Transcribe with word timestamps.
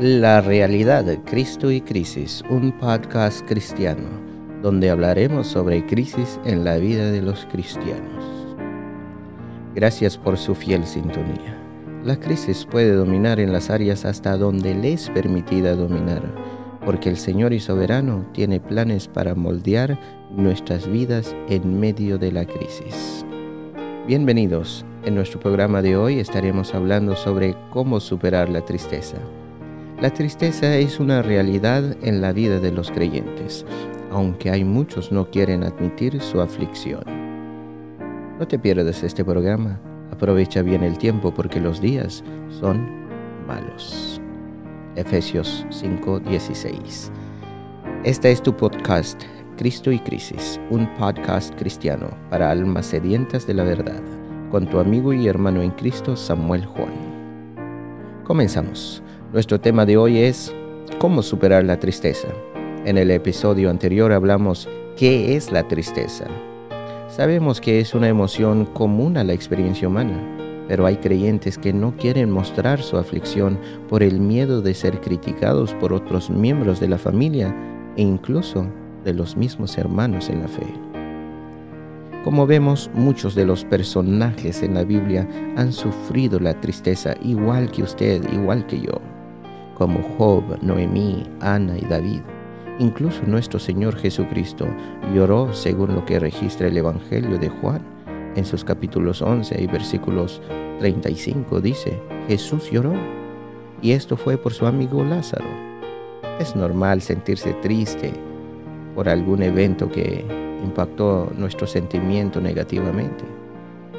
La 0.00 0.40
realidad, 0.40 1.06
Cristo 1.24 1.72
y 1.72 1.80
Crisis, 1.80 2.44
un 2.48 2.70
podcast 2.70 3.44
cristiano, 3.48 4.06
donde 4.62 4.90
hablaremos 4.90 5.48
sobre 5.48 5.84
crisis 5.86 6.38
en 6.44 6.62
la 6.62 6.76
vida 6.76 7.10
de 7.10 7.20
los 7.20 7.46
cristianos. 7.46 8.24
Gracias 9.74 10.16
por 10.16 10.38
su 10.38 10.54
fiel 10.54 10.86
sintonía. 10.86 11.60
La 12.04 12.14
crisis 12.14 12.64
puede 12.64 12.92
dominar 12.92 13.40
en 13.40 13.52
las 13.52 13.70
áreas 13.70 14.04
hasta 14.04 14.36
donde 14.36 14.72
le 14.72 14.92
es 14.92 15.10
permitida 15.10 15.74
dominar, 15.74 16.22
porque 16.84 17.08
el 17.08 17.16
Señor 17.16 17.52
y 17.52 17.58
Soberano 17.58 18.24
tiene 18.32 18.60
planes 18.60 19.08
para 19.08 19.34
moldear 19.34 19.98
nuestras 20.30 20.86
vidas 20.86 21.34
en 21.48 21.80
medio 21.80 22.18
de 22.18 22.30
la 22.30 22.44
crisis. 22.44 23.26
Bienvenidos. 24.06 24.84
En 25.04 25.16
nuestro 25.16 25.40
programa 25.40 25.82
de 25.82 25.96
hoy 25.96 26.20
estaremos 26.20 26.72
hablando 26.72 27.16
sobre 27.16 27.56
cómo 27.72 27.98
superar 27.98 28.48
la 28.48 28.64
tristeza. 28.64 29.16
La 30.00 30.10
tristeza 30.10 30.76
es 30.76 31.00
una 31.00 31.22
realidad 31.22 31.96
en 32.02 32.20
la 32.20 32.32
vida 32.32 32.60
de 32.60 32.70
los 32.70 32.88
creyentes, 32.92 33.66
aunque 34.12 34.48
hay 34.48 34.62
muchos 34.62 35.10
no 35.10 35.28
quieren 35.28 35.64
admitir 35.64 36.20
su 36.20 36.40
aflicción. 36.40 37.02
No 38.38 38.46
te 38.46 38.60
pierdas 38.60 39.02
este 39.02 39.24
programa, 39.24 39.80
aprovecha 40.12 40.62
bien 40.62 40.84
el 40.84 40.98
tiempo 40.98 41.34
porque 41.34 41.60
los 41.60 41.80
días 41.80 42.22
son 42.48 42.88
malos. 43.48 44.20
Efesios 44.94 45.66
5:16 45.70 47.10
Este 48.04 48.30
es 48.30 48.40
tu 48.40 48.56
podcast, 48.56 49.20
Cristo 49.56 49.90
y 49.90 49.98
Crisis, 49.98 50.60
un 50.70 50.86
podcast 50.94 51.56
cristiano 51.56 52.06
para 52.30 52.52
almas 52.52 52.86
sedientas 52.86 53.48
de 53.48 53.54
la 53.54 53.64
verdad, 53.64 54.00
con 54.52 54.64
tu 54.68 54.78
amigo 54.78 55.12
y 55.12 55.26
hermano 55.26 55.60
en 55.60 55.72
Cristo, 55.72 56.14
Samuel 56.14 56.64
Juan. 56.66 57.18
Comenzamos. 58.22 59.02
Nuestro 59.30 59.60
tema 59.60 59.84
de 59.84 59.98
hoy 59.98 60.20
es 60.20 60.54
cómo 60.98 61.20
superar 61.20 61.62
la 61.62 61.78
tristeza. 61.78 62.28
En 62.86 62.96
el 62.96 63.10
episodio 63.10 63.68
anterior 63.68 64.10
hablamos 64.10 64.66
qué 64.96 65.36
es 65.36 65.52
la 65.52 65.68
tristeza. 65.68 66.24
Sabemos 67.08 67.60
que 67.60 67.78
es 67.78 67.92
una 67.92 68.08
emoción 68.08 68.64
común 68.64 69.18
a 69.18 69.24
la 69.24 69.34
experiencia 69.34 69.86
humana, 69.86 70.64
pero 70.66 70.86
hay 70.86 70.96
creyentes 70.96 71.58
que 71.58 71.74
no 71.74 71.94
quieren 71.94 72.30
mostrar 72.30 72.80
su 72.80 72.96
aflicción 72.96 73.58
por 73.86 74.02
el 74.02 74.18
miedo 74.18 74.62
de 74.62 74.72
ser 74.72 74.98
criticados 75.02 75.74
por 75.74 75.92
otros 75.92 76.30
miembros 76.30 76.80
de 76.80 76.88
la 76.88 76.96
familia 76.96 77.54
e 77.98 78.02
incluso 78.02 78.66
de 79.04 79.12
los 79.12 79.36
mismos 79.36 79.76
hermanos 79.76 80.30
en 80.30 80.40
la 80.40 80.48
fe. 80.48 80.66
Como 82.24 82.46
vemos, 82.46 82.90
muchos 82.94 83.34
de 83.34 83.44
los 83.44 83.66
personajes 83.66 84.62
en 84.62 84.72
la 84.72 84.84
Biblia 84.84 85.28
han 85.54 85.74
sufrido 85.74 86.40
la 86.40 86.58
tristeza 86.58 87.14
igual 87.22 87.70
que 87.70 87.82
usted, 87.82 88.22
igual 88.32 88.66
que 88.66 88.80
yo 88.80 89.17
como 89.78 90.02
Job, 90.18 90.58
Noemí, 90.60 91.22
Ana 91.40 91.78
y 91.78 91.84
David. 91.84 92.20
Incluso 92.80 93.22
nuestro 93.26 93.58
Señor 93.58 93.96
Jesucristo 93.96 94.66
lloró 95.14 95.52
según 95.52 95.94
lo 95.94 96.04
que 96.04 96.18
registra 96.18 96.66
el 96.66 96.76
Evangelio 96.76 97.38
de 97.38 97.48
Juan. 97.48 97.80
En 98.36 98.44
sus 98.44 98.64
capítulos 98.64 99.22
11 99.22 99.60
y 99.60 99.66
versículos 99.66 100.42
35 100.80 101.60
dice, 101.60 102.00
Jesús 102.28 102.70
lloró 102.70 102.92
y 103.80 103.92
esto 103.92 104.16
fue 104.16 104.36
por 104.36 104.52
su 104.52 104.66
amigo 104.66 105.02
Lázaro. 105.02 105.46
Es 106.38 106.54
normal 106.54 107.00
sentirse 107.00 107.52
triste 107.54 108.12
por 108.94 109.08
algún 109.08 109.42
evento 109.42 109.90
que 109.90 110.24
impactó 110.64 111.32
nuestro 111.36 111.66
sentimiento 111.66 112.40
negativamente. 112.40 113.24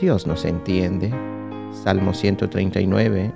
Dios 0.00 0.26
nos 0.26 0.44
entiende. 0.44 1.12
Salmo 1.72 2.12
139 2.12 3.32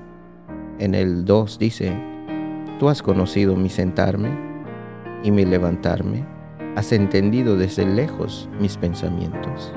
en 0.79 0.95
el 0.95 1.25
2 1.25 1.59
dice, 1.59 2.16
Tú 2.79 2.91
has 2.91 3.03
conocido 3.03 3.57
mi 3.57 3.71
sentarme 3.71 4.29
y 5.23 5.31
mi 5.31 5.47
levantarme, 5.47 6.27
has 6.77 6.93
entendido 6.93 7.57
desde 7.57 7.87
lejos 7.87 8.51
mis 8.61 8.77
pensamientos. 8.77 9.73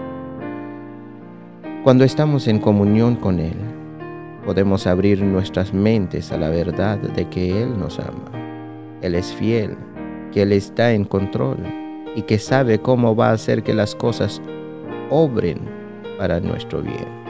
Cuando 1.85 2.03
estamos 2.03 2.49
en 2.49 2.59
comunión 2.59 3.15
con 3.15 3.39
Él, 3.39 3.55
podemos 4.45 4.85
abrir 4.85 5.23
nuestras 5.23 5.73
mentes 5.73 6.33
a 6.33 6.38
la 6.38 6.49
verdad 6.49 6.97
de 6.97 7.29
que 7.29 7.63
Él 7.63 7.79
nos 7.79 7.99
ama. 7.99 8.31
Él 9.01 9.15
es 9.15 9.33
fiel, 9.33 9.77
que 10.33 10.41
Él 10.41 10.51
está 10.51 10.91
en 10.91 11.05
control 11.05 11.59
y 12.17 12.23
que 12.23 12.38
sabe 12.38 12.79
cómo 12.79 13.15
va 13.15 13.29
a 13.29 13.33
hacer 13.33 13.63
que 13.63 13.73
las 13.73 13.95
cosas 13.95 14.41
obren 15.09 15.59
para 16.17 16.41
nuestro 16.41 16.81
bien. 16.81 17.28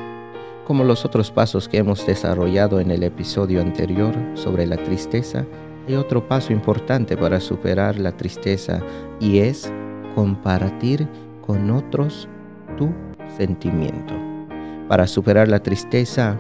Como 0.70 0.84
los 0.84 1.04
otros 1.04 1.32
pasos 1.32 1.68
que 1.68 1.80
hemos 1.80 2.06
desarrollado 2.06 2.80
en 2.80 2.92
el 2.92 3.02
episodio 3.02 3.60
anterior 3.60 4.14
sobre 4.36 4.68
la 4.68 4.78
tristeza, 4.78 5.48
hay 5.88 5.96
otro 5.96 6.28
paso 6.28 6.54
importante 6.54 7.18
para 7.18 7.40
superar 7.40 7.98
la 7.98 8.12
tristeza 8.12 8.80
y 9.20 9.40
es 9.40 9.74
compartir 10.14 11.08
con 11.44 11.72
otros 11.72 12.30
tu 12.78 12.94
sentimiento. 13.36 14.14
Para 14.88 15.08
superar 15.08 15.48
la 15.48 15.64
tristeza 15.64 16.38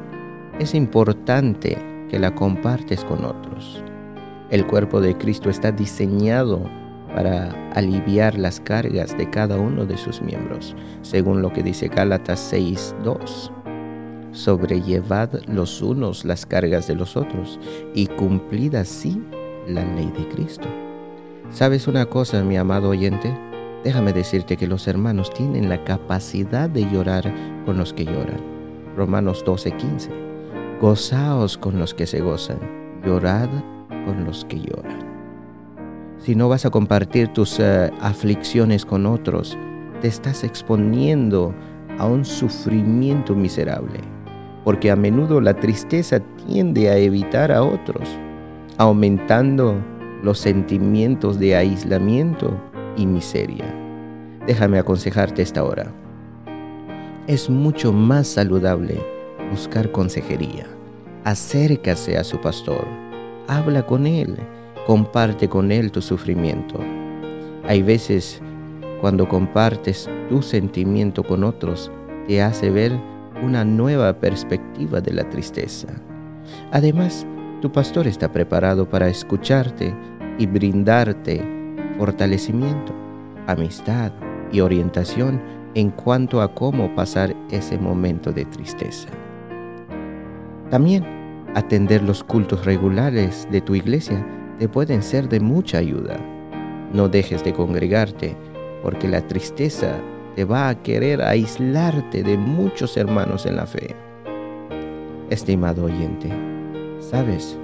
es 0.59 0.75
importante 0.75 1.79
que 2.07 2.19
la 2.19 2.35
compartes 2.35 3.03
con 3.05 3.25
otros. 3.25 3.83
El 4.51 4.67
cuerpo 4.67 5.01
de 5.01 5.17
Cristo 5.17 5.49
está 5.49 5.71
diseñado 5.71 6.69
para 7.15 7.71
aliviar 7.71 8.37
las 8.37 8.59
cargas 8.59 9.17
de 9.17 9.27
cada 9.27 9.57
uno 9.57 9.87
de 9.87 9.97
sus 9.97 10.21
miembros, 10.21 10.75
según 11.01 11.41
lo 11.41 11.51
que 11.51 11.63
dice 11.63 11.87
Gálatas 11.87 12.53
6.2 12.53 13.53
sobrellevad 14.31 15.41
los 15.47 15.81
unos 15.81 16.25
las 16.25 16.45
cargas 16.45 16.87
de 16.87 16.95
los 16.95 17.17
otros 17.17 17.59
y 17.93 18.07
cumplid 18.07 18.75
así 18.75 19.21
la 19.67 19.83
ley 19.95 20.11
de 20.17 20.27
Cristo. 20.29 20.67
¿Sabes 21.51 21.87
una 21.87 22.05
cosa, 22.05 22.43
mi 22.43 22.57
amado 22.57 22.89
oyente? 22.89 23.35
Déjame 23.83 24.13
decirte 24.13 24.57
que 24.57 24.67
los 24.67 24.87
hermanos 24.87 25.33
tienen 25.33 25.69
la 25.69 25.83
capacidad 25.83 26.69
de 26.69 26.89
llorar 26.89 27.33
con 27.65 27.77
los 27.77 27.93
que 27.93 28.05
lloran. 28.05 28.41
Romanos 28.95 29.43
12:15. 29.45 30.09
Gozaos 30.81 31.57
con 31.57 31.79
los 31.79 31.93
que 31.93 32.05
se 32.05 32.21
gozan, 32.21 32.59
llorad 33.05 33.49
con 34.05 34.25
los 34.25 34.45
que 34.45 34.59
lloran. 34.59 35.09
Si 36.19 36.35
no 36.35 36.49
vas 36.49 36.65
a 36.65 36.69
compartir 36.69 37.29
tus 37.29 37.59
eh, 37.59 37.91
aflicciones 38.01 38.85
con 38.85 39.05
otros, 39.05 39.57
te 40.01 40.07
estás 40.07 40.43
exponiendo 40.43 41.53
a 41.97 42.05
un 42.05 42.25
sufrimiento 42.25 43.35
miserable 43.35 43.99
porque 44.63 44.91
a 44.91 44.95
menudo 44.95 45.41
la 45.41 45.53
tristeza 45.53 46.19
tiende 46.45 46.89
a 46.89 46.97
evitar 46.97 47.51
a 47.51 47.63
otros, 47.63 48.09
aumentando 48.77 49.75
los 50.23 50.39
sentimientos 50.39 51.39
de 51.39 51.55
aislamiento 51.55 52.51
y 52.95 53.05
miseria. 53.05 53.65
Déjame 54.45 54.79
aconsejarte 54.79 55.41
esta 55.41 55.63
hora. 55.63 55.91
Es 57.27 57.49
mucho 57.49 57.93
más 57.93 58.27
saludable 58.27 58.99
buscar 59.51 59.91
consejería. 59.91 60.65
Acércase 61.23 62.17
a 62.17 62.23
su 62.23 62.39
pastor, 62.41 62.85
habla 63.47 63.85
con 63.85 64.07
él, 64.07 64.37
comparte 64.87 65.47
con 65.47 65.71
él 65.71 65.91
tu 65.91 66.01
sufrimiento. 66.01 66.79
Hay 67.67 67.81
veces 67.83 68.41
cuando 69.01 69.29
compartes 69.29 70.09
tu 70.29 70.41
sentimiento 70.41 71.23
con 71.23 71.43
otros, 71.43 71.91
te 72.27 72.41
hace 72.41 72.69
ver 72.69 72.93
una 73.41 73.63
nueva 73.63 74.19
perspectiva 74.19 75.01
de 75.01 75.13
la 75.13 75.29
tristeza. 75.29 75.87
Además, 76.71 77.25
tu 77.61 77.71
pastor 77.71 78.07
está 78.07 78.31
preparado 78.31 78.89
para 78.89 79.07
escucharte 79.07 79.95
y 80.37 80.45
brindarte 80.45 81.45
fortalecimiento, 81.97 82.93
amistad 83.47 84.11
y 84.51 84.61
orientación 84.61 85.41
en 85.75 85.91
cuanto 85.91 86.41
a 86.41 86.53
cómo 86.53 86.95
pasar 86.95 87.35
ese 87.51 87.77
momento 87.77 88.31
de 88.31 88.45
tristeza. 88.45 89.09
También, 90.69 91.05
atender 91.55 92.03
los 92.03 92.23
cultos 92.23 92.65
regulares 92.65 93.47
de 93.51 93.61
tu 93.61 93.75
iglesia 93.75 94.25
te 94.57 94.69
pueden 94.69 95.03
ser 95.03 95.29
de 95.29 95.39
mucha 95.39 95.77
ayuda. 95.77 96.17
No 96.93 97.09
dejes 97.09 97.43
de 97.43 97.53
congregarte, 97.53 98.35
porque 98.83 99.07
la 99.07 99.25
tristeza 99.27 99.99
te 100.39 100.45
va 100.45 100.69
a 100.69 100.81
querer 100.83 101.21
aislarte 101.21 102.23
de 102.23 102.37
muchos 102.37 102.95
hermanos 102.95 103.45
en 103.45 103.57
la 103.57 103.65
fe. 103.65 103.93
Estimado 105.29 105.83
oyente, 105.83 106.29
sabes, 107.01 107.57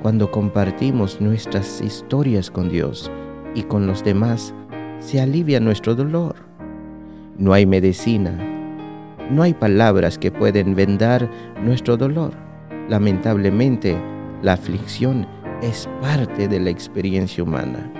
cuando 0.00 0.30
compartimos 0.30 1.20
nuestras 1.20 1.82
historias 1.82 2.50
con 2.50 2.70
Dios 2.70 3.12
y 3.54 3.64
con 3.64 3.86
los 3.86 4.02
demás, 4.02 4.54
se 5.00 5.20
alivia 5.20 5.60
nuestro 5.60 5.94
dolor. 5.94 6.36
No 7.36 7.52
hay 7.52 7.66
medicina, 7.66 8.32
no 9.30 9.42
hay 9.42 9.52
palabras 9.52 10.16
que 10.16 10.32
pueden 10.32 10.74
vendar 10.74 11.30
nuestro 11.62 11.98
dolor. 11.98 12.32
Lamentablemente, 12.88 13.98
la 14.40 14.54
aflicción 14.54 15.26
es 15.60 15.86
parte 16.00 16.48
de 16.48 16.58
la 16.58 16.70
experiencia 16.70 17.44
humana. 17.44 17.92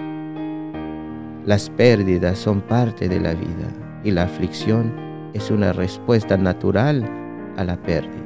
Las 1.45 1.69
pérdidas 1.69 2.39
son 2.39 2.63
parte 2.63 3.07
de 3.07 3.21
la 3.21 3.35
vida 3.35 3.85
y 4.05 4.11
la 4.11 4.25
aflicción 4.25 4.93
es 5.33 5.51
una 5.51 5.73
respuesta 5.73 6.37
natural 6.37 7.05
a 7.57 7.65
la 7.65 7.77
pérdida. 7.77 8.23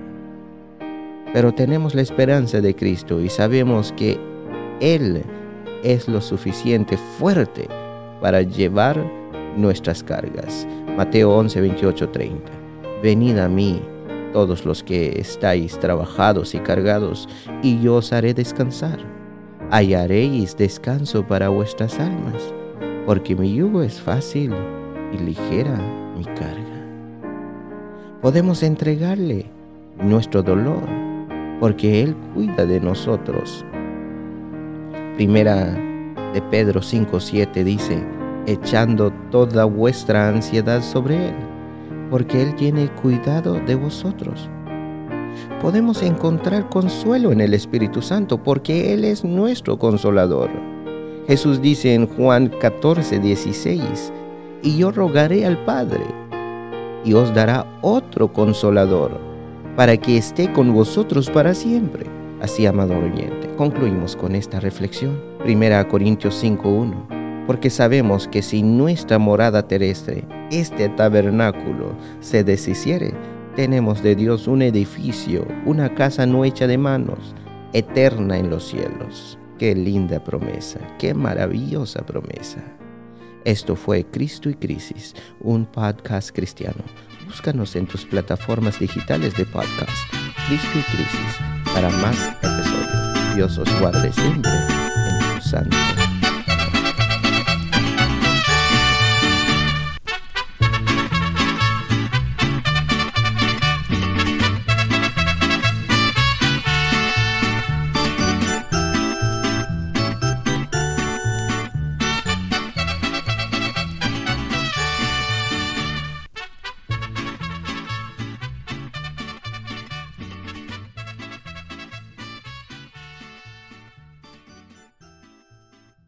Pero 1.33 1.53
tenemos 1.53 1.95
la 1.95 2.03
esperanza 2.03 2.61
de 2.61 2.75
Cristo 2.75 3.21
y 3.21 3.29
sabemos 3.29 3.93
que 3.93 4.19
Él 4.81 5.23
es 5.85 6.09
lo 6.09 6.21
suficiente 6.21 6.97
fuerte 6.97 7.69
para 8.21 8.43
llevar 8.43 9.03
nuestras 9.57 10.03
cargas. 10.03 10.67
Mateo 10.97 11.35
11, 11.37 11.61
28, 11.61 12.09
30. 12.09 12.53
Venid 13.03 13.39
a 13.39 13.49
mí, 13.49 13.81
todos 14.33 14.65
los 14.65 14.83
que 14.83 15.21
estáis 15.21 15.79
trabajados 15.79 16.55
y 16.55 16.59
cargados, 16.59 17.29
y 17.63 17.81
yo 17.81 17.97
os 17.97 18.13
haré 18.13 18.35
descansar. 18.35 18.99
Hallaréis 19.71 20.57
descanso 20.57 21.27
para 21.27 21.51
vuestras 21.51 22.01
almas, 22.01 22.43
porque 23.07 23.37
mi 23.37 23.55
yugo 23.55 23.83
es 23.83 24.01
fácil 24.01 24.53
y 25.13 25.19
ligera 25.19 25.79
mi 26.17 26.25
carga. 26.25 26.79
Podemos 28.21 28.63
entregarle 28.63 29.47
nuestro 30.03 30.43
dolor, 30.43 30.83
porque 31.61 32.03
Él 32.03 32.17
cuida 32.35 32.67
de 32.67 32.81
nosotros. 32.81 33.65
Primera 35.17 35.77
de 36.33 36.43
Pedro 36.51 36.81
5:7 36.81 37.65
dice, 37.65 38.05
echando 38.47 39.13
toda 39.31 39.65
vuestra 39.65 40.29
ansiedad 40.29 40.83
sobre 40.83 41.29
Él, 41.29 41.35
porque 42.11 42.43
Él 42.43 42.55
tiene 42.55 42.89
cuidado 42.89 43.61
de 43.67 43.75
vosotros. 43.75 44.49
Podemos 45.61 46.03
encontrar 46.03 46.69
consuelo 46.69 47.33
en 47.33 47.41
el 47.41 47.55
Espíritu 47.55 48.03
Santo, 48.03 48.43
porque 48.43 48.95
Él 48.95 49.05
es 49.05 49.25
nuestro 49.25 49.79
consolador. 49.79 50.51
Jesús 51.27 51.61
dice 51.61 51.95
en 51.95 52.07
Juan 52.07 52.51
14:16, 52.51 54.13
y 54.63 54.77
yo 54.79 54.91
rogaré 54.91 55.47
al 55.47 55.65
Padre, 55.65 56.05
y 57.05 57.15
os 57.15 57.35
dará 57.35 57.67
otro 57.81 58.33
consolador, 58.33 59.19
para 59.77 59.97
que 59.97 60.17
esté 60.17 60.53
con 60.53 60.75
vosotros 60.75 61.31
para 61.31 61.55
siempre. 61.55 62.07
Así, 62.41 62.67
amado 62.67 62.97
oyente, 62.97 63.49
concluimos 63.57 64.15
con 64.15 64.35
esta 64.35 64.61
reflexión. 64.61 65.21
Primera 65.43 65.87
Corintios 65.89 66.43
5.1. 66.43 67.47
Porque 67.47 67.71
sabemos 67.71 68.29
que 68.29 68.43
si 68.43 68.63
nuestra 68.63 69.19
morada 69.19 69.67
terrestre, 69.67 70.25
este 70.51 70.89
tabernáculo, 70.91 71.97
se 72.21 72.45
deshiciere, 72.45 73.15
tenemos 73.57 74.03
de 74.03 74.15
Dios 74.15 74.47
un 74.47 74.63
edificio, 74.63 75.47
una 75.65 75.95
casa 75.95 76.27
no 76.27 76.45
hecha 76.45 76.67
de 76.67 76.79
manos, 76.79 77.35
eterna 77.73 78.39
en 78.39 78.51
los 78.51 78.69
cielos. 78.69 79.39
Qué 79.59 79.75
linda 79.75 80.23
promesa, 80.23 80.79
qué 80.99 81.15
maravillosa 81.15 82.07
promesa. 82.07 82.63
Esto 83.49 83.77
fue 83.77 84.05
Cristo 84.05 84.51
y 84.51 84.55
Crisis, 84.55 85.15
un 85.41 85.65
podcast 85.65 86.33
cristiano. 86.33 86.85
Búscanos 87.25 87.77
en 87.77 87.87
tus 87.87 88.05
plataformas 88.05 88.79
digitales 88.79 89.35
de 89.39 89.47
podcast, 89.47 90.13
Cristo 90.47 90.69
y 90.75 90.83
Crisis, 90.83 91.73
para 91.73 91.89
más 91.89 92.29
episodios. 92.43 93.37
Dios 93.37 93.57
os 93.57 93.81
guarde 93.81 94.13
siempre 94.13 94.53
en 94.53 95.41
su 95.41 95.49
santo 95.49 95.98